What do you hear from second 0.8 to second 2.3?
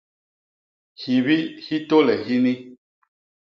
Hyibi hi tôle